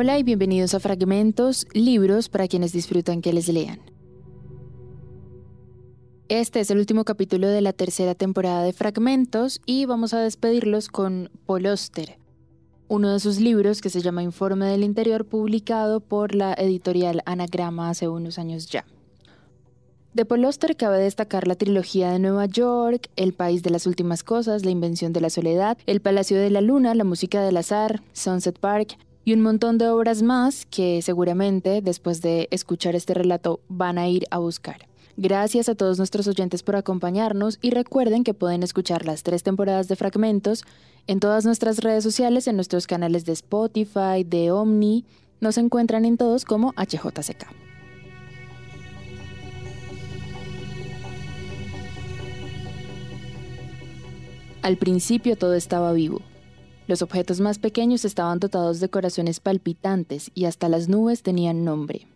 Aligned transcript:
Hola 0.00 0.16
y 0.16 0.22
bienvenidos 0.22 0.74
a 0.74 0.78
Fragmentos, 0.78 1.66
libros 1.72 2.28
para 2.28 2.46
quienes 2.46 2.72
disfrutan 2.72 3.20
que 3.20 3.32
les 3.32 3.48
lean. 3.48 3.80
Este 6.28 6.60
es 6.60 6.70
el 6.70 6.78
último 6.78 7.04
capítulo 7.04 7.48
de 7.48 7.60
la 7.62 7.72
tercera 7.72 8.14
temporada 8.14 8.62
de 8.62 8.72
Fragmentos 8.72 9.60
y 9.66 9.86
vamos 9.86 10.14
a 10.14 10.20
despedirlos 10.20 10.86
con 10.86 11.30
Paul 11.46 11.66
uno 12.86 13.12
de 13.12 13.18
sus 13.18 13.40
libros 13.40 13.80
que 13.80 13.90
se 13.90 14.00
llama 14.00 14.22
Informe 14.22 14.66
del 14.66 14.84
Interior, 14.84 15.24
publicado 15.24 15.98
por 15.98 16.32
la 16.32 16.54
editorial 16.54 17.20
Anagrama 17.26 17.90
hace 17.90 18.06
unos 18.06 18.38
años 18.38 18.68
ya. 18.68 18.84
De 20.14 20.24
Paul 20.24 20.46
cabe 20.76 20.98
destacar 20.98 21.48
la 21.48 21.56
trilogía 21.56 22.12
de 22.12 22.20
Nueva 22.20 22.46
York, 22.46 23.10
El 23.16 23.32
País 23.32 23.64
de 23.64 23.70
las 23.70 23.84
Últimas 23.84 24.22
Cosas, 24.22 24.64
La 24.64 24.70
Invención 24.70 25.12
de 25.12 25.22
la 25.22 25.30
Soledad, 25.30 25.76
El 25.86 26.00
Palacio 26.00 26.38
de 26.38 26.50
la 26.50 26.60
Luna, 26.60 26.94
La 26.94 27.02
Música 27.02 27.42
del 27.42 27.56
Azar, 27.56 28.00
Sunset 28.12 28.60
Park, 28.60 28.96
y 29.28 29.34
un 29.34 29.42
montón 29.42 29.76
de 29.76 29.90
obras 29.90 30.22
más 30.22 30.64
que 30.64 31.02
seguramente 31.02 31.82
después 31.82 32.22
de 32.22 32.48
escuchar 32.50 32.96
este 32.96 33.12
relato 33.12 33.60
van 33.68 33.98
a 33.98 34.08
ir 34.08 34.24
a 34.30 34.38
buscar. 34.38 34.88
Gracias 35.18 35.68
a 35.68 35.74
todos 35.74 35.98
nuestros 35.98 36.26
oyentes 36.28 36.62
por 36.62 36.76
acompañarnos 36.76 37.58
y 37.60 37.68
recuerden 37.68 38.24
que 38.24 38.32
pueden 38.32 38.62
escuchar 38.62 39.04
las 39.04 39.24
tres 39.24 39.42
temporadas 39.42 39.86
de 39.86 39.96
Fragmentos 39.96 40.64
en 41.06 41.20
todas 41.20 41.44
nuestras 41.44 41.80
redes 41.80 42.04
sociales, 42.04 42.48
en 42.48 42.56
nuestros 42.56 42.86
canales 42.86 43.26
de 43.26 43.32
Spotify, 43.32 44.24
de 44.26 44.50
Omni. 44.50 45.04
Nos 45.42 45.58
encuentran 45.58 46.06
en 46.06 46.16
todos 46.16 46.46
como 46.46 46.72
HJCK. 46.78 47.48
Al 54.62 54.78
principio 54.78 55.36
todo 55.36 55.52
estaba 55.52 55.92
vivo. 55.92 56.22
Los 56.88 57.02
objetos 57.02 57.38
más 57.40 57.58
pequeños 57.58 58.06
estaban 58.06 58.40
dotados 58.40 58.80
de 58.80 58.88
corazones 58.88 59.40
palpitantes 59.40 60.30
y 60.34 60.46
hasta 60.46 60.70
las 60.70 60.88
nubes 60.88 61.22
tenían 61.22 61.62
nombre. 61.62 62.06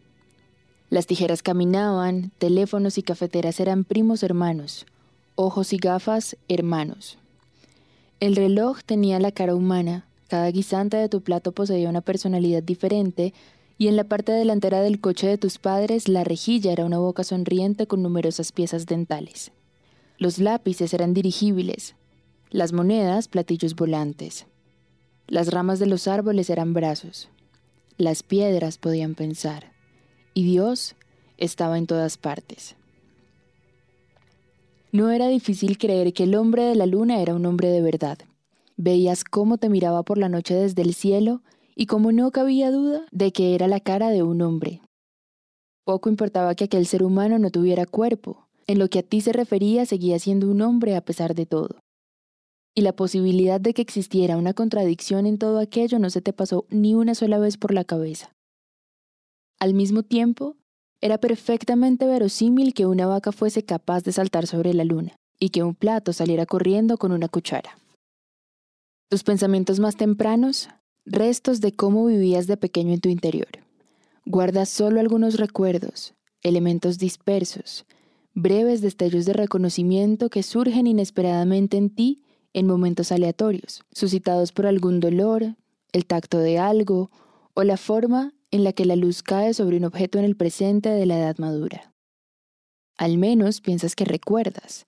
Las 0.88 1.06
tijeras 1.06 1.42
caminaban, 1.42 2.33
teléfonos 2.38 2.97
y 2.97 3.02
cafeteras 3.02 3.60
eran 3.60 3.84
primos 3.84 4.22
hermanos, 4.22 4.86
ojos 5.34 5.74
y 5.74 5.77
gafas 5.77 6.38
hermanos. 6.48 7.19
El 8.19 8.34
reloj 8.34 8.78
tenía 8.82 9.20
la 9.20 9.30
cara 9.30 9.55
humana, 9.55 10.06
cada 10.28 10.50
guisante 10.50 10.97
de 10.97 11.10
tu 11.10 11.20
plato 11.20 11.52
poseía 11.52 11.91
una 11.91 12.00
personalidad 12.00 12.62
diferente 12.62 13.34
y 13.77 13.88
en 13.88 13.97
la 13.97 14.04
parte 14.04 14.32
delantera 14.32 14.80
del 14.80 15.00
coche 15.00 15.27
de 15.27 15.36
tus 15.36 15.58
padres 15.58 16.08
la 16.08 16.25
rejilla 16.25 16.72
era 16.72 16.86
una 16.86 16.98
boca 16.98 17.25
sonriente 17.25 17.86
con 17.86 18.02
numerosas 18.02 18.52
piezas 18.52 18.86
dentales. 18.86 19.52
Los 20.16 20.38
lápices 20.38 20.94
eran 20.94 21.12
dirigibles, 21.12 21.94
las 22.48 22.72
monedas 22.72 23.28
platillos 23.28 23.75
volantes. 23.75 24.47
Las 25.33 25.50
ramas 25.50 25.78
de 25.78 25.86
los 25.86 26.08
árboles 26.08 26.50
eran 26.50 26.75
brazos, 26.75 27.30
las 27.97 28.22
piedras 28.22 28.77
podían 28.77 29.14
pensar, 29.14 29.72
y 30.34 30.44
Dios 30.44 30.94
estaba 31.38 31.78
en 31.78 31.86
todas 31.86 32.19
partes. 32.19 32.77
No 34.92 35.10
era 35.10 35.28
difícil 35.28 35.78
creer 35.78 36.12
que 36.12 36.25
el 36.25 36.34
hombre 36.34 36.64
de 36.64 36.75
la 36.75 36.84
luna 36.84 37.22
era 37.22 37.34
un 37.34 37.47
hombre 37.47 37.69
de 37.69 37.80
verdad. 37.80 38.19
Veías 38.77 39.25
cómo 39.25 39.56
te 39.56 39.70
miraba 39.70 40.03
por 40.03 40.19
la 40.19 40.28
noche 40.28 40.53
desde 40.53 40.83
el 40.83 40.92
cielo 40.92 41.41
y 41.75 41.86
como 41.86 42.12
no 42.12 42.30
cabía 42.30 42.70
duda 42.70 43.06
de 43.10 43.33
que 43.33 43.55
era 43.55 43.69
la 43.69 43.80
cara 43.80 44.10
de 44.10 44.22
un 44.22 44.42
hombre. 44.42 44.83
Poco 45.84 46.10
importaba 46.10 46.55
que 46.55 46.64
aquel 46.64 46.84
ser 46.84 47.03
humano 47.03 47.38
no 47.38 47.48
tuviera 47.50 47.86
cuerpo, 47.86 48.48
en 48.66 48.78
lo 48.78 48.91
que 48.91 48.98
a 48.98 49.03
ti 49.03 49.22
se 49.22 49.33
refería 49.33 49.86
seguía 49.86 50.19
siendo 50.19 50.50
un 50.50 50.60
hombre 50.60 50.94
a 50.94 51.00
pesar 51.00 51.34
de 51.34 51.47
todo 51.47 51.81
y 52.75 52.83
la 52.83 52.95
posibilidad 52.95 53.61
de 53.61 53.75
que 53.75 53.83
existiera 53.83 54.37
una 54.37 54.55
contradicción 54.55 55.27
en 55.27 55.39
todo 55.39 55.59
aquello 55.59 55.98
no 55.98 56.11
se 56.11 56.23
te 56.23 56.33
pasó 56.33 56.65
ni 56.70 56.95
una 56.95 57.15
sola 57.15 57.39
vez 57.39 57.56
por 57.56 57.75
la 57.75 57.84
cabeza. 57.84 58.33
Al 59.59 59.75
mismo 59.75 60.03
tiempo, 60.03 60.56
era 61.00 61.19
perfectamente 61.19 62.06
verosímil 62.06 62.75
que 62.75 62.87
una 62.87 63.06
vaca 63.06 63.32
fuese 63.32 63.65
capaz 63.65 64.05
de 64.05 64.12
saltar 64.12 64.47
sobre 64.47 64.72
la 64.72 64.84
luna 64.84 65.16
y 65.38 65.50
que 65.50 65.62
un 65.62 65.75
plato 65.75 66.12
saliera 66.12 66.47
corriendo 66.47 66.97
con 66.97 67.12
una 67.12 67.28
cuchara. 67.28 67.77
Tus 69.09 69.25
pensamientos 69.25 69.81
más 69.81 69.97
tempranos, 69.97 70.69
restos 71.05 71.61
de 71.61 71.72
cómo 71.72 72.06
vivías 72.06 72.47
de 72.47 72.56
pequeño 72.56 72.94
en 72.94 73.00
tu 73.00 73.09
interior. 73.09 73.49
Guardas 74.25 74.69
solo 74.69 75.00
algunos 75.00 75.37
recuerdos, 75.37 76.15
elementos 76.43 76.99
dispersos, 76.99 77.84
breves 78.34 78.81
destellos 78.81 79.27
de 79.27 79.32
reconocimiento 79.32 80.31
que 80.31 80.43
surgen 80.43 80.87
inesperadamente 80.87 81.77
en 81.77 81.91
ti 81.91 82.22
en 82.54 82.66
momentos 82.66 83.12
aleatorios, 83.12 83.82
suscitados 83.92 84.52
por 84.52 84.66
algún 84.66 85.00
dolor, 85.00 85.56
el 85.92 86.06
tacto 86.06 86.38
de 86.38 86.58
algo 86.58 87.10
o 87.54 87.64
la 87.64 87.76
forma 87.76 88.32
en 88.50 88.64
la 88.64 88.72
que 88.72 88.84
la 88.84 88.96
luz 88.96 89.22
cae 89.22 89.54
sobre 89.54 89.76
un 89.76 89.84
objeto 89.84 90.18
en 90.18 90.24
el 90.24 90.36
presente 90.36 90.90
de 90.90 91.06
la 91.06 91.18
edad 91.18 91.38
madura. 91.38 91.92
Al 92.96 93.18
menos 93.18 93.60
piensas 93.60 93.96
que 93.96 94.04
recuerdas, 94.04 94.86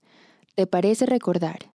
te 0.55 0.67
parece 0.67 1.07
recordar, 1.07 1.73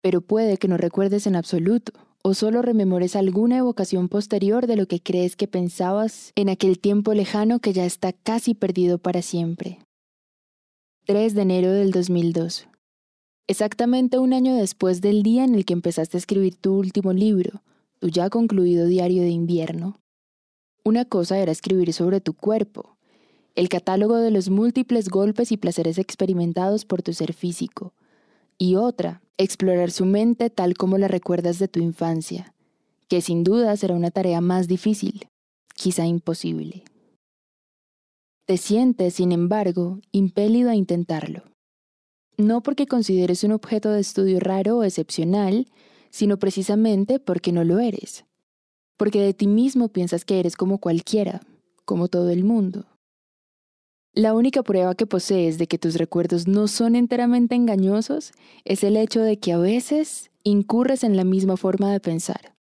pero 0.00 0.20
puede 0.20 0.56
que 0.56 0.68
no 0.68 0.76
recuerdes 0.76 1.26
en 1.26 1.36
absoluto 1.36 1.92
o 2.22 2.34
solo 2.34 2.62
rememores 2.62 3.16
alguna 3.16 3.58
evocación 3.58 4.08
posterior 4.08 4.66
de 4.66 4.76
lo 4.76 4.86
que 4.86 5.00
crees 5.00 5.36
que 5.36 5.48
pensabas 5.48 6.32
en 6.36 6.48
aquel 6.48 6.78
tiempo 6.78 7.14
lejano 7.14 7.58
que 7.58 7.72
ya 7.72 7.84
está 7.84 8.12
casi 8.12 8.54
perdido 8.54 8.98
para 8.98 9.22
siempre. 9.22 9.78
3 11.06 11.34
de 11.34 11.42
enero 11.42 11.72
del 11.72 11.90
2002. 11.90 12.68
Exactamente 13.52 14.18
un 14.18 14.32
año 14.32 14.54
después 14.54 15.02
del 15.02 15.22
día 15.22 15.44
en 15.44 15.54
el 15.54 15.66
que 15.66 15.74
empezaste 15.74 16.16
a 16.16 16.20
escribir 16.20 16.56
tu 16.56 16.72
último 16.72 17.12
libro, 17.12 17.60
tu 17.98 18.08
ya 18.08 18.30
concluido 18.30 18.86
diario 18.86 19.20
de 19.20 19.28
invierno. 19.28 20.00
Una 20.84 21.04
cosa 21.04 21.36
era 21.36 21.52
escribir 21.52 21.92
sobre 21.92 22.22
tu 22.22 22.32
cuerpo, 22.32 22.96
el 23.54 23.68
catálogo 23.68 24.16
de 24.16 24.30
los 24.30 24.48
múltiples 24.48 25.10
golpes 25.10 25.52
y 25.52 25.58
placeres 25.58 25.98
experimentados 25.98 26.86
por 26.86 27.02
tu 27.02 27.12
ser 27.12 27.34
físico, 27.34 27.92
y 28.56 28.76
otra, 28.76 29.20
explorar 29.36 29.90
su 29.90 30.06
mente 30.06 30.48
tal 30.48 30.72
como 30.72 30.96
la 30.96 31.08
recuerdas 31.08 31.58
de 31.58 31.68
tu 31.68 31.78
infancia, 31.78 32.54
que 33.06 33.20
sin 33.20 33.44
duda 33.44 33.76
será 33.76 33.92
una 33.92 34.10
tarea 34.10 34.40
más 34.40 34.66
difícil, 34.66 35.28
quizá 35.74 36.06
imposible. 36.06 36.84
Te 38.46 38.56
sientes, 38.56 39.12
sin 39.12 39.30
embargo, 39.30 40.00
impelido 40.10 40.70
a 40.70 40.74
intentarlo 40.74 41.51
no 42.36 42.62
porque 42.62 42.86
consideres 42.86 43.44
un 43.44 43.52
objeto 43.52 43.90
de 43.90 44.00
estudio 44.00 44.40
raro 44.40 44.78
o 44.78 44.84
excepcional, 44.84 45.66
sino 46.10 46.38
precisamente 46.38 47.18
porque 47.18 47.52
no 47.52 47.64
lo 47.64 47.78
eres. 47.78 48.24
Porque 48.96 49.20
de 49.20 49.34
ti 49.34 49.46
mismo 49.46 49.88
piensas 49.88 50.24
que 50.24 50.38
eres 50.38 50.56
como 50.56 50.78
cualquiera, 50.78 51.40
como 51.84 52.08
todo 52.08 52.30
el 52.30 52.44
mundo. 52.44 52.86
La 54.14 54.34
única 54.34 54.62
prueba 54.62 54.94
que 54.94 55.06
posees 55.06 55.56
de 55.56 55.66
que 55.66 55.78
tus 55.78 55.94
recuerdos 55.94 56.46
no 56.46 56.68
son 56.68 56.96
enteramente 56.96 57.54
engañosos 57.54 58.32
es 58.64 58.84
el 58.84 58.98
hecho 58.98 59.22
de 59.22 59.38
que 59.38 59.52
a 59.52 59.58
veces 59.58 60.30
incurres 60.44 61.02
en 61.02 61.16
la 61.16 61.24
misma 61.24 61.56
forma 61.56 61.90
de 61.90 62.00
pensar. 62.00 62.54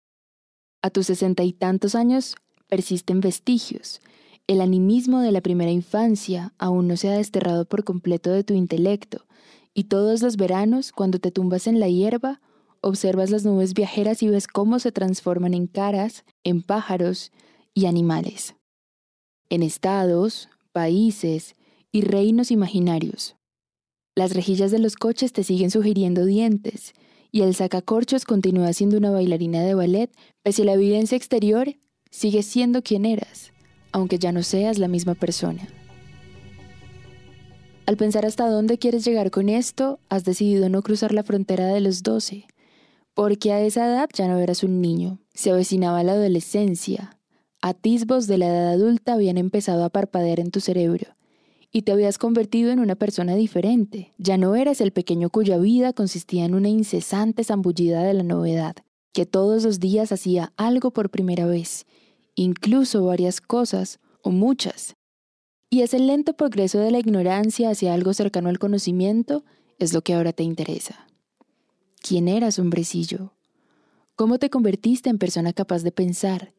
A 0.81 0.90
tus 0.90 1.08
sesenta 1.08 1.44
y 1.44 1.52
tantos 1.52 1.94
años 1.94 2.36
persisten 2.70 3.20
vestigios. 3.20 4.00
El 4.48 4.62
animismo 4.62 5.20
de 5.20 5.34
la 5.34 5.42
primera 5.42 5.72
infancia 5.72 6.54
aún 6.58 6.88
no 6.88 6.96
se 6.96 7.10
ha 7.10 7.18
desterrado 7.18 7.66
por 7.66 7.84
completo 7.84 8.31
de 8.31 8.46
tu 8.46 8.54
intelecto, 8.54 9.26
y 9.74 9.86
todos 9.86 10.22
los 10.22 10.38
veranos, 10.38 10.92
cuando 10.92 11.20
te 11.20 11.32
tumbas 11.32 11.68
en 11.68 11.80
la 11.80 11.88
hierba, 11.88 12.42
observas 12.82 13.30
las 13.30 13.46
nubes 13.46 13.74
viajeras 13.74 14.22
y 14.24 14.28
ves 14.28 14.48
cómo 14.48 14.80
se 14.80 14.92
transforman 14.92 15.54
en 15.54 15.68
caras, 15.68 16.26
en 16.44 16.62
pájaros 16.62 17.32
y 17.74 17.86
animales, 17.86 18.56
en 19.50 19.64
estados, 19.64 20.50
países 20.72 21.56
y 21.92 22.02
reinos 22.02 22.52
imaginarios. 22.52 23.36
Las 24.16 24.34
rejillas 24.34 24.72
de 24.72 24.80
los 24.80 24.96
coches 24.96 25.31
te 25.31 25.44
siguen 25.44 25.72
sugiriendo 25.72 26.26
dientes, 26.26 26.94
y 27.31 27.44
el 27.44 27.56
sacacorchos 27.56 28.25
continúa 28.25 28.74
siendo 28.74 28.98
una 28.98 29.10
bailarina 29.10 29.62
de 29.62 29.74
ballet, 29.74 30.12
pese 30.44 30.63
a 30.63 30.66
la 30.66 30.74
evidencia 30.74 31.16
exterior, 31.16 31.75
sigue 32.10 32.44
siendo 32.44 32.81
quien 32.81 33.06
eras, 33.06 33.54
aunque 33.94 34.19
ya 34.19 34.34
no 34.34 34.44
seas 34.44 34.78
la 34.78 34.90
misma 34.90 35.16
persona. 35.16 35.66
Al 37.92 37.98
pensar 37.98 38.26
hasta 38.26 38.48
dónde 38.48 38.78
quieres 38.78 39.04
llegar 39.04 39.32
con 39.32 39.50
esto, 39.50 40.00
has 40.08 40.24
decidido 40.24 40.70
no 40.70 40.82
cruzar 40.82 41.14
la 41.14 41.24
frontera 41.24 41.68
de 41.68 41.82
los 41.82 42.04
12, 42.04 42.46
porque 43.14 43.52
a 43.52 43.60
esa 43.60 43.86
edad 43.86 44.10
ya 44.14 44.30
no 44.30 44.40
eras 44.40 44.64
un 44.64 44.80
niño, 44.80 45.20
se 45.34 45.52
avecinaba 45.52 46.02
la 46.02 46.14
adolescencia, 46.14 47.20
atisbos 47.62 48.28
de 48.28 48.38
la 48.38 48.48
edad 48.48 48.70
adulta 48.70 49.12
habían 49.16 49.38
empezado 49.38 49.84
a 49.84 49.90
parpadear 49.90 50.40
en 50.40 50.52
tu 50.52 50.62
cerebro, 50.62 51.18
y 51.70 51.82
te 51.82 51.92
habías 51.92 52.18
convertido 52.18 52.72
en 52.72 52.80
una 52.80 52.96
persona 52.96 53.36
diferente. 53.36 54.14
Ya 54.18 54.38
no 54.38 54.56
eras 54.56 54.80
el 54.80 54.94
pequeño 54.94 55.30
cuya 55.30 55.58
vida 55.58 55.92
consistía 55.92 56.46
en 56.46 56.56
una 56.56 56.70
incesante 56.70 57.44
zambullida 57.44 58.04
de 58.04 58.14
la 58.14 58.24
novedad, 58.24 58.78
que 59.12 59.26
todos 59.26 59.66
los 59.66 59.82
días 59.82 60.14
hacía 60.14 60.54
algo 60.56 60.92
por 60.92 61.10
primera 61.10 61.46
vez, 61.46 61.86
incluso 62.36 63.04
varias 63.04 63.42
cosas, 63.42 64.00
o 64.24 64.32
muchas, 64.32 64.96
y 65.73 65.83
ese 65.83 66.00
lento 66.00 66.33
progreso 66.33 66.79
de 66.79 66.91
la 66.91 67.00
ignorancia 67.00 67.69
hacia 67.69 67.94
algo 67.94 68.13
cercano 68.13 68.50
al 68.50 68.59
conocimiento 68.59 69.45
es 69.79 69.94
lo 69.94 70.01
que 70.01 70.13
ahora 70.13 70.33
te 70.33 70.44
interesa. 70.44 71.07
¿Quién 72.01 72.27
eras, 72.27 72.59
hombrecillo? 72.59 73.31
¿Cómo 74.18 74.38
te 74.38 74.50
convertiste 74.50 75.09
en 75.09 75.18
persona 75.18 75.53
capaz 75.53 75.83
de 75.83 75.94
pensar? 75.94 76.53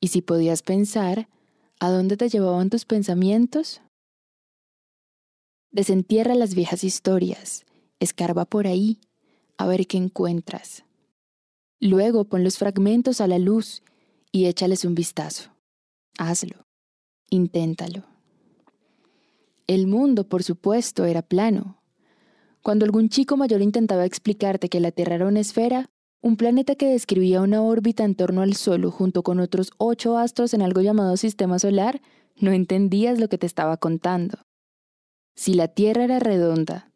Y 0.00 0.08
si 0.08 0.20
podías 0.20 0.62
pensar, 0.62 1.28
¿a 1.78 1.90
dónde 1.90 2.16
te 2.16 2.28
llevaban 2.28 2.68
tus 2.68 2.84
pensamientos? 2.84 3.82
Desentierra 5.70 6.34
las 6.34 6.56
viejas 6.56 6.82
historias, 6.82 7.64
escarba 8.00 8.46
por 8.46 8.66
ahí, 8.66 8.98
a 9.58 9.66
ver 9.66 9.86
qué 9.86 9.96
encuentras. 9.96 10.84
Luego 11.78 12.24
pon 12.24 12.42
los 12.42 12.58
fragmentos 12.58 13.20
a 13.20 13.28
la 13.28 13.38
luz 13.38 13.84
y 14.32 14.46
échales 14.46 14.84
un 14.84 14.96
vistazo. 14.96 15.50
Hazlo, 16.18 16.66
inténtalo. 17.30 18.15
El 19.66 19.88
mundo, 19.88 20.28
por 20.28 20.44
supuesto, 20.44 21.04
era 21.06 21.22
plano. 21.22 21.82
Cuando 22.62 22.84
algún 22.84 23.08
chico 23.08 23.36
mayor 23.36 23.62
intentaba 23.62 24.04
explicarte 24.04 24.68
que 24.68 24.78
la 24.78 24.92
Tierra 24.92 25.16
era 25.16 25.26
una 25.26 25.40
esfera, 25.40 25.90
un 26.20 26.36
planeta 26.36 26.76
que 26.76 26.88
describía 26.88 27.40
una 27.40 27.62
órbita 27.62 28.04
en 28.04 28.14
torno 28.14 28.42
al 28.42 28.54
Sol 28.54 28.88
junto 28.90 29.22
con 29.22 29.40
otros 29.40 29.72
ocho 29.78 30.18
astros 30.18 30.54
en 30.54 30.62
algo 30.62 30.82
llamado 30.82 31.16
sistema 31.16 31.58
solar, 31.58 32.00
no 32.36 32.52
entendías 32.52 33.18
lo 33.18 33.28
que 33.28 33.38
te 33.38 33.46
estaba 33.46 33.76
contando. 33.76 34.38
Si 35.34 35.54
la 35.54 35.68
Tierra 35.68 36.04
era 36.04 36.20
redonda, 36.20 36.92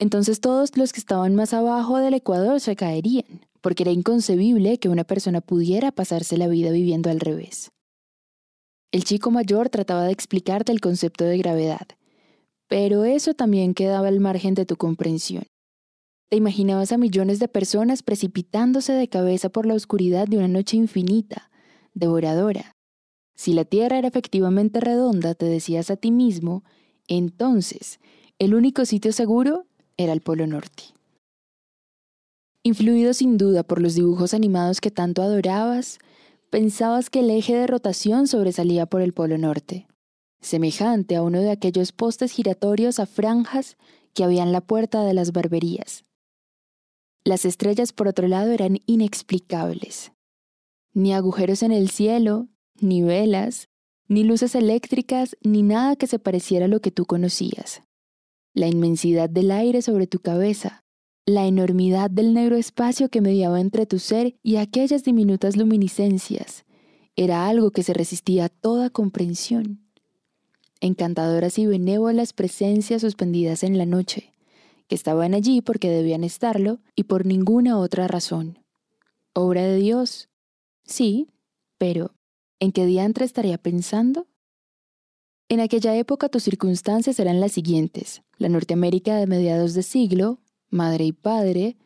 entonces 0.00 0.40
todos 0.40 0.76
los 0.76 0.92
que 0.92 1.00
estaban 1.00 1.34
más 1.36 1.54
abajo 1.54 1.98
del 1.98 2.14
Ecuador 2.14 2.58
se 2.58 2.74
caerían, 2.74 3.46
porque 3.60 3.84
era 3.84 3.92
inconcebible 3.92 4.78
que 4.78 4.88
una 4.88 5.04
persona 5.04 5.40
pudiera 5.40 5.92
pasarse 5.92 6.36
la 6.36 6.48
vida 6.48 6.70
viviendo 6.70 7.08
al 7.08 7.20
revés. 7.20 7.70
El 8.92 9.04
chico 9.04 9.30
mayor 9.30 9.68
trataba 9.68 10.04
de 10.04 10.12
explicarte 10.12 10.72
el 10.72 10.80
concepto 10.80 11.24
de 11.24 11.38
gravedad, 11.38 11.86
pero 12.70 13.02
eso 13.04 13.34
también 13.34 13.74
quedaba 13.74 14.06
al 14.06 14.20
margen 14.20 14.54
de 14.54 14.64
tu 14.64 14.76
comprensión. 14.76 15.42
Te 16.30 16.36
imaginabas 16.36 16.92
a 16.92 16.98
millones 16.98 17.40
de 17.40 17.48
personas 17.48 18.04
precipitándose 18.04 18.92
de 18.92 19.08
cabeza 19.08 19.48
por 19.48 19.66
la 19.66 19.74
oscuridad 19.74 20.28
de 20.28 20.38
una 20.38 20.46
noche 20.46 20.76
infinita, 20.76 21.50
devoradora. 21.94 22.76
Si 23.34 23.54
la 23.54 23.64
Tierra 23.64 23.98
era 23.98 24.06
efectivamente 24.06 24.78
redonda, 24.78 25.34
te 25.34 25.46
decías 25.46 25.90
a 25.90 25.96
ti 25.96 26.12
mismo, 26.12 26.62
entonces 27.08 27.98
el 28.38 28.54
único 28.54 28.84
sitio 28.84 29.12
seguro 29.12 29.66
era 29.96 30.12
el 30.12 30.20
Polo 30.20 30.46
Norte. 30.46 30.84
Influido 32.62 33.14
sin 33.14 33.36
duda 33.36 33.64
por 33.64 33.82
los 33.82 33.96
dibujos 33.96 34.32
animados 34.32 34.80
que 34.80 34.92
tanto 34.92 35.22
adorabas, 35.22 35.98
pensabas 36.50 37.10
que 37.10 37.18
el 37.18 37.30
eje 37.30 37.56
de 37.56 37.66
rotación 37.66 38.28
sobresalía 38.28 38.86
por 38.86 39.02
el 39.02 39.12
Polo 39.12 39.38
Norte, 39.38 39.88
semejante 40.40 41.16
a 41.16 41.22
uno 41.22 41.40
de 41.40 41.50
aquellos 41.50 41.92
postes 41.92 42.32
giratorios 42.32 42.98
a 42.98 43.06
franjas 43.06 43.76
que 44.14 44.24
había 44.24 44.42
en 44.42 44.52
la 44.52 44.60
puerta 44.60 45.04
de 45.04 45.14
las 45.14 45.32
barberías. 45.32 46.04
Las 47.24 47.44
estrellas, 47.44 47.92
por 47.92 48.08
otro 48.08 48.28
lado, 48.28 48.50
eran 48.50 48.78
inexplicables. 48.86 50.12
Ni 50.92 51.12
agujeros 51.12 51.62
en 51.62 51.72
el 51.72 51.90
cielo, 51.90 52.48
ni 52.80 53.02
velas, 53.02 53.68
ni 54.08 54.24
luces 54.24 54.54
eléctricas, 54.54 55.36
ni 55.42 55.62
nada 55.62 55.96
que 55.96 56.06
se 56.06 56.18
pareciera 56.18 56.64
a 56.64 56.68
lo 56.68 56.80
que 56.80 56.90
tú 56.90 57.04
conocías. 57.04 57.82
La 58.54 58.66
inmensidad 58.66 59.30
del 59.30 59.50
aire 59.52 59.82
sobre 59.82 60.06
tu 60.06 60.18
cabeza, 60.18 60.84
la 61.26 61.46
enormidad 61.46 62.10
del 62.10 62.34
negro 62.34 62.56
espacio 62.56 63.08
que 63.08 63.20
mediaba 63.20 63.60
entre 63.60 63.86
tu 63.86 63.98
ser 63.98 64.36
y 64.42 64.56
aquellas 64.56 65.04
diminutas 65.04 65.56
luminiscencias, 65.56 66.64
era 67.14 67.48
algo 67.48 67.70
que 67.70 67.82
se 67.82 67.92
resistía 67.92 68.46
a 68.46 68.48
toda 68.48 68.90
comprensión. 68.90 69.79
Encantadoras 70.80 71.58
y 71.58 71.66
benévolas 71.66 72.32
presencias 72.32 73.02
suspendidas 73.02 73.62
en 73.62 73.76
la 73.76 73.86
noche, 73.86 74.32
que 74.88 74.94
estaban 74.94 75.34
allí 75.34 75.60
porque 75.60 75.90
debían 75.90 76.24
estarlo 76.24 76.80
y 76.96 77.04
por 77.04 77.26
ninguna 77.26 77.78
otra 77.78 78.08
razón. 78.08 78.58
¿Obra 79.34 79.62
de 79.62 79.76
Dios? 79.76 80.28
Sí, 80.84 81.28
pero 81.78 82.14
¿en 82.58 82.72
qué 82.72 82.86
diantre 82.86 83.24
estaría 83.24 83.58
pensando? 83.58 84.26
En 85.50 85.60
aquella 85.60 85.96
época 85.96 86.28
tus 86.28 86.44
circunstancias 86.44 87.18
eran 87.18 87.40
las 87.40 87.52
siguientes. 87.52 88.22
La 88.38 88.48
Norteamérica 88.48 89.16
de 89.16 89.26
mediados 89.26 89.74
de 89.74 89.82
siglo, 89.82 90.38
madre 90.70 91.04
y 91.04 91.12
padre, 91.12 91.76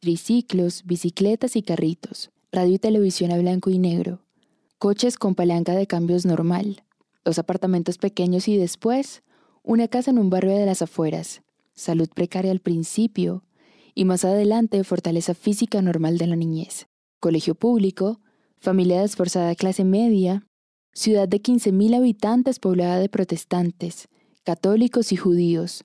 triciclos, 0.00 0.82
bicicletas 0.84 1.56
y 1.56 1.62
carritos, 1.62 2.30
radio 2.52 2.74
y 2.74 2.78
televisión 2.78 3.32
a 3.32 3.38
blanco 3.38 3.70
y 3.70 3.78
negro, 3.78 4.20
coches 4.78 5.16
con 5.16 5.34
palanca 5.34 5.74
de 5.74 5.86
cambios 5.86 6.26
normal, 6.26 6.84
dos 7.24 7.38
apartamentos 7.38 7.98
pequeños 7.98 8.48
y 8.48 8.56
después, 8.56 9.22
una 9.62 9.88
casa 9.88 10.10
en 10.10 10.18
un 10.18 10.30
barrio 10.30 10.56
de 10.56 10.66
las 10.66 10.82
afueras, 10.82 11.42
salud 11.74 12.08
precaria 12.14 12.50
al 12.50 12.60
principio 12.60 13.44
y 13.94 14.04
más 14.04 14.24
adelante 14.24 14.82
fortaleza 14.84 15.34
física 15.34 15.80
normal 15.82 16.18
de 16.18 16.26
la 16.26 16.36
niñez. 16.36 16.86
Colegio 17.20 17.54
público, 17.54 18.20
familia 18.58 18.98
de 18.98 19.06
esforzada 19.06 19.54
clase 19.54 19.84
media, 19.84 20.46
ciudad 20.92 21.28
de 21.28 21.40
15.000 21.40 21.96
habitantes 21.96 22.58
poblada 22.58 22.98
de 22.98 23.08
protestantes, 23.08 24.08
católicos 24.44 25.12
y 25.12 25.16
judíos, 25.16 25.82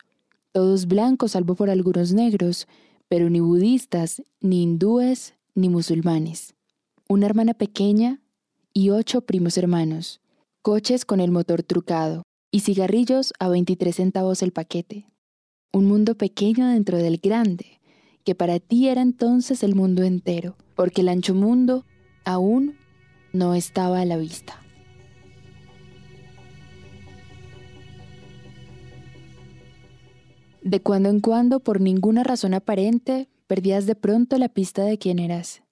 todos 0.52 0.88
blancos 0.88 1.32
salvo 1.32 1.56
por 1.56 1.70
algunos 1.70 2.12
negros, 2.12 2.68
pero 3.08 3.30
ni 3.30 3.40
budistas, 3.40 4.24
ni 4.42 4.64
hindúes, 4.64 5.36
ni 5.54 5.70
musulmanes. 5.70 6.56
Una 7.08 7.28
hermana 7.28 7.54
pequeña 7.54 8.22
y 8.74 8.90
ocho 8.90 9.22
primos 9.22 9.58
hermanos, 9.58 10.22
coches 10.62 11.06
con 11.06 11.20
el 11.20 11.32
motor 11.32 11.64
trucado 11.64 12.24
y 12.52 12.62
cigarrillos 12.62 13.34
a 13.40 13.50
23 13.50 13.96
centavos 13.96 14.42
el 14.44 14.52
paquete 14.52 15.10
un 15.72 15.86
mundo 15.86 16.16
pequeño 16.16 16.68
dentro 16.68 16.98
del 16.98 17.18
grande, 17.18 17.80
que 18.24 18.36
para 18.36 18.60
ti 18.60 18.88
era 18.88 19.02
entonces 19.02 19.64
el 19.64 19.76
mundo 19.76 20.04
entero, 20.04 20.56
porque 20.76 21.02
el 21.02 21.10
ancho 21.10 21.36
mundo 21.36 21.86
aún 22.26 22.76
no 23.34 23.54
estaba 23.54 24.02
a 24.02 24.06
la 24.06 24.18
vista. 24.18 24.62
De 30.62 30.82
cuando 30.82 31.10
en 31.10 31.20
cuando, 31.20 31.62
por 31.62 31.80
ninguna 31.82 32.24
razón 32.24 32.54
aparente, 32.54 33.30
perdías 33.48 33.86
de 33.86 33.96
pronto 33.96 34.38
la 34.38 34.50
pista 34.50 34.84
de 34.84 34.98
quién 34.98 35.20
eras. 35.20 35.64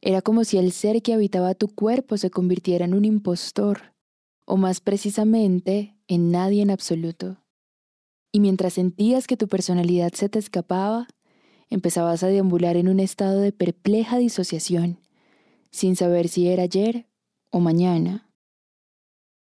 Era 0.00 0.22
como 0.22 0.44
si 0.44 0.58
el 0.58 0.70
ser 0.72 1.02
que 1.02 1.14
habitaba 1.14 1.54
tu 1.54 1.68
cuerpo 1.68 2.16
se 2.18 2.30
convirtiera 2.30 2.84
en 2.84 2.94
un 2.94 3.04
impostor, 3.06 3.93
o 4.44 4.56
más 4.56 4.80
precisamente, 4.80 5.96
en 6.06 6.30
nadie 6.30 6.62
en 6.62 6.70
absoluto. 6.70 7.38
Y 8.32 8.40
mientras 8.40 8.74
sentías 8.74 9.26
que 9.26 9.36
tu 9.36 9.48
personalidad 9.48 10.12
se 10.12 10.28
te 10.28 10.38
escapaba, 10.38 11.08
empezabas 11.70 12.22
a 12.22 12.28
deambular 12.28 12.76
en 12.76 12.88
un 12.88 13.00
estado 13.00 13.40
de 13.40 13.52
perpleja 13.52 14.18
disociación, 14.18 14.98
sin 15.70 15.96
saber 15.96 16.28
si 16.28 16.48
era 16.48 16.64
ayer 16.64 17.06
o 17.50 17.60
mañana, 17.60 18.30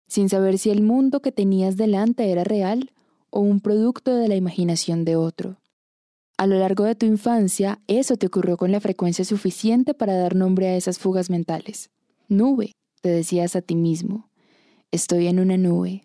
sin 0.08 0.30
saber 0.30 0.58
si 0.58 0.70
el 0.70 0.82
mundo 0.82 1.22
que 1.22 1.32
tenías 1.32 1.78
delante 1.78 2.32
era 2.32 2.44
real 2.44 2.92
o 3.30 3.40
un 3.40 3.60
producto 3.60 4.16
de 4.16 4.28
la 4.28 4.36
imaginación 4.36 5.04
de 5.04 5.16
otro. 5.16 5.58
A 6.38 6.48
lo 6.48 6.58
largo 6.58 6.84
de 6.84 6.96
tu 6.96 7.06
infancia, 7.06 7.82
eso 7.88 8.18
te 8.18 8.28
ocurrió 8.28 8.58
con 8.58 8.72
la 8.72 8.82
frecuencia 8.82 9.24
suficiente 9.26 9.94
para 9.94 10.18
dar 10.18 10.36
nombre 10.36 10.68
a 10.68 10.76
esas 10.76 11.00
fugas 11.00 11.30
mentales. 11.30 11.90
Nube, 12.28 12.74
te 13.02 13.10
decías 13.10 13.56
a 13.56 13.62
ti 13.62 13.76
mismo. 13.76 14.30
Estoy 14.96 15.28
en 15.28 15.42
una 15.42 15.58
nube, 15.58 16.04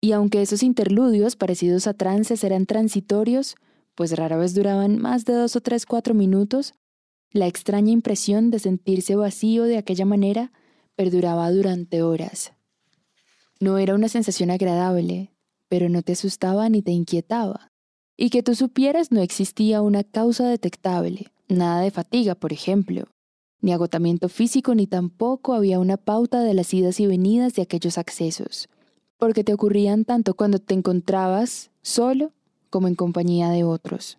y 0.00 0.12
aunque 0.12 0.42
esos 0.42 0.62
interludios 0.62 1.34
parecidos 1.34 1.88
a 1.88 1.92
trances 1.92 2.44
eran 2.44 2.66
transitorios, 2.66 3.56
pues 3.96 4.16
rara 4.16 4.36
vez 4.36 4.54
duraban 4.54 4.96
más 4.96 5.24
de 5.24 5.32
dos 5.32 5.56
o 5.56 5.60
tres, 5.60 5.86
cuatro 5.86 6.14
minutos, 6.14 6.74
la 7.32 7.48
extraña 7.48 7.90
impresión 7.90 8.52
de 8.52 8.60
sentirse 8.60 9.16
vacío 9.16 9.64
de 9.64 9.76
aquella 9.76 10.04
manera 10.04 10.52
perduraba 10.94 11.50
durante 11.50 12.04
horas. 12.04 12.52
No 13.58 13.76
era 13.78 13.96
una 13.96 14.08
sensación 14.08 14.52
agradable, 14.52 15.32
pero 15.68 15.88
no 15.88 16.02
te 16.02 16.12
asustaba 16.12 16.68
ni 16.68 16.80
te 16.80 16.92
inquietaba. 16.92 17.72
Y 18.16 18.30
que 18.30 18.44
tú 18.44 18.54
supieras 18.54 19.10
no 19.10 19.20
existía 19.20 19.82
una 19.82 20.04
causa 20.04 20.46
detectable, 20.46 21.32
nada 21.48 21.80
de 21.80 21.90
fatiga, 21.90 22.36
por 22.36 22.52
ejemplo, 22.52 23.08
ni 23.62 23.72
agotamiento 23.72 24.28
físico, 24.28 24.74
ni 24.74 24.86
tampoco 24.86 25.54
había 25.54 25.78
una 25.78 25.96
pauta 25.96 26.42
de 26.42 26.52
las 26.52 26.74
idas 26.74 27.00
y 27.00 27.06
venidas 27.06 27.54
de 27.54 27.62
aquellos 27.62 27.96
accesos 27.96 28.68
porque 29.22 29.44
te 29.44 29.54
ocurrían 29.54 30.04
tanto 30.04 30.34
cuando 30.34 30.58
te 30.58 30.74
encontrabas 30.74 31.70
solo 31.80 32.32
como 32.70 32.88
en 32.88 32.96
compañía 32.96 33.50
de 33.50 33.62
otros. 33.62 34.18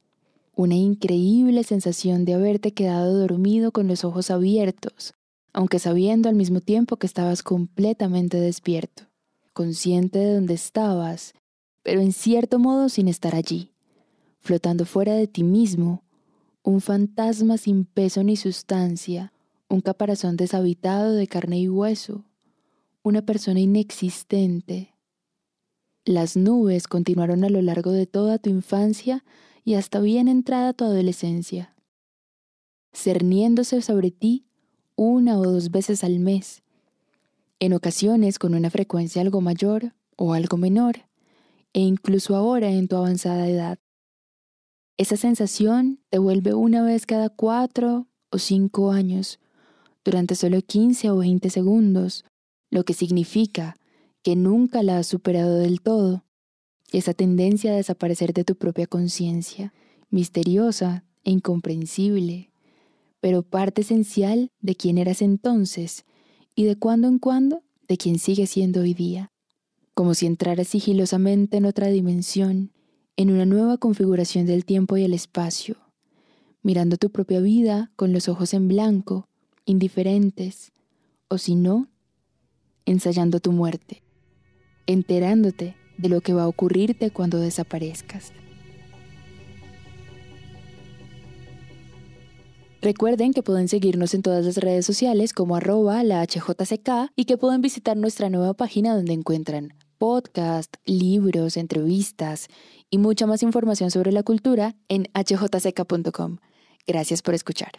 Una 0.55 0.75
increíble 0.75 1.65
sensación 1.65 2.23
de 2.23 2.35
haberte 2.35 2.71
quedado 2.71 3.19
dormido 3.19 3.73
con 3.73 3.89
los 3.89 4.05
ojos 4.05 4.31
abiertos, 4.31 5.13
aunque 5.51 5.79
sabiendo 5.79 6.29
al 6.29 6.35
mismo 6.35 6.62
tiempo 6.62 6.95
que 6.95 7.05
estabas 7.05 7.43
completamente 7.43 8.39
despierto, 8.39 9.03
consciente 9.51 10.19
de 10.19 10.35
dónde 10.35 10.53
estabas, 10.53 11.33
pero 11.83 12.00
en 12.00 12.13
cierto 12.13 12.57
modo 12.57 12.88
sin 12.88 13.09
estar 13.09 13.35
allí, 13.35 13.73
flotando 14.39 14.85
fuera 14.85 15.15
de 15.15 15.27
ti 15.27 15.43
mismo, 15.43 16.01
un 16.63 16.79
fantasma 16.79 17.57
sin 17.57 17.83
peso 17.83 18.23
ni 18.23 18.38
sustancia, 18.38 19.33
un 19.74 19.82
caparazón 19.82 20.38
deshabitado 20.38 21.13
de 21.13 21.25
carne 21.25 21.60
y 21.60 21.68
hueso, 21.68 22.25
una 23.01 23.24
persona 23.24 23.60
inexistente, 23.60 24.94
las 26.06 26.38
nubes 26.38 26.88
continuaron 26.88 27.44
a 27.44 27.50
lo 27.50 27.60
largo 27.63 27.92
de 27.92 28.06
toda 28.06 28.38
tu 28.38 28.51
infancia 28.51 29.25
y 29.63 29.74
hasta 29.74 30.00
bien 30.00 30.27
entrada 30.27 30.74
tu 30.74 30.86
adolescencia, 30.86 31.75
cerniéndose 32.94 33.82
sobre 33.82 34.12
ti 34.12 34.46
una 34.96 35.39
o 35.39 35.44
dos 35.44 35.72
veces 35.72 36.03
al 36.03 36.20
mes, 36.20 36.62
en 37.60 37.74
ocasiones 37.74 38.38
con 38.38 38.53
una 38.53 38.70
frecuencia 38.70 39.24
algo 39.24 39.42
mayor 39.42 39.96
o 40.18 40.34
algo 40.34 40.58
menor, 40.58 40.98
e 41.74 41.80
incluso 41.80 42.36
ahora 42.36 42.70
en 42.70 42.88
tu 42.88 42.96
avanzada 42.96 43.48
edad. 43.48 43.80
Esa 44.98 45.18
sensación 45.18 46.00
te 46.12 46.20
vuelve 46.20 46.53
una 46.53 46.84
vez 46.84 47.08
cada 47.08 47.30
cuatro 47.30 48.06
o 48.30 48.38
cinco 48.38 48.92
años, 48.92 49.39
durante 50.03 50.36
solo 50.36 50.62
15 50.62 51.10
o 51.10 51.17
20 51.17 51.50
segundos, 51.50 52.25
lo 52.69 52.83
que 52.83 52.93
significa 52.93 53.75
que 54.24 54.36
nunca 54.36 54.83
la 54.83 54.98
has 54.98 55.07
superado 55.07 55.60
del 55.60 55.81
todo. 55.81 56.24
Esa 56.91 57.13
tendencia 57.13 57.72
a 57.72 57.75
desaparecer 57.75 58.33
de 58.33 58.43
tu 58.43 58.55
propia 58.55 58.88
conciencia, 58.88 59.74
misteriosa 60.10 61.03
e 61.24 61.31
incomprensible, 61.31 62.51
pero 63.19 63.43
parte 63.43 63.81
esencial 63.81 64.50
de 64.60 64.75
quién 64.75 64.98
eras 64.98 65.22
entonces 65.22 66.05
y 66.55 66.65
de 66.65 66.75
cuando 66.77 67.07
en 67.07 67.19
cuando 67.19 67.63
de 67.88 67.98
quien 67.98 68.19
sigue 68.19 68.48
siendo 68.48 68.81
hoy 68.81 68.93
día, 68.93 69.31
como 69.93 70.13
si 70.13 70.25
entraras 70.25 70.67
sigilosamente 70.67 71.57
en 71.57 71.65
otra 71.65 71.88
dimensión, 71.88 72.72
en 73.15 73.31
una 73.31 73.45
nueva 73.45 73.77
configuración 73.77 74.45
del 74.45 74.65
tiempo 74.65 74.98
y 74.98 75.03
el 75.03 75.13
espacio, 75.13 75.77
mirando 76.62 76.98
tu 76.98 77.12
propia 77.12 77.39
vida 77.39 77.91
con 77.95 78.13
los 78.13 78.27
ojos 78.27 78.53
en 78.53 78.67
blanco, 78.67 79.27
indiferentes, 79.65 80.72
o 81.27 81.38
si 81.38 81.55
no, 81.55 81.88
ensayando 82.86 83.39
tu 83.39 83.51
muerte, 83.51 84.03
enterándote 84.88 85.75
de 85.98 86.10
lo 86.10 86.22
que 86.22 86.34
va 86.34 86.43
a 86.43 86.48
ocurrirte 86.48 87.12
cuando 87.12 87.39
desaparezcas. 87.39 88.34
Recuerden 92.82 93.32
que 93.32 93.43
pueden 93.43 93.70
seguirnos 93.70 94.13
en 94.13 94.24
todas 94.24 94.46
las 94.46 94.58
redes 94.58 94.86
sociales 94.86 95.32
como 95.32 95.55
arroba 95.55 96.03
la 96.03 96.22
HJCK 96.22 97.13
y 97.15 97.24
que 97.24 97.38
pueden 97.38 97.62
visitar 97.62 97.96
nuestra 97.96 98.29
nueva 98.29 98.53
página 98.55 98.93
donde 98.93 99.13
encuentran 99.13 99.74
podcast, 99.98 100.75
libros, 100.86 101.55
entrevistas 101.55 102.50
y 102.89 102.98
mucha 102.98 103.25
más 103.25 103.41
información 103.41 103.89
sobre 103.89 104.12
la 104.12 104.24
cultura 104.24 104.75
en 104.89 105.08
hjck.com. 105.13 106.39
Gracias 106.86 107.22
por 107.22 107.36
escuchar. 107.36 107.72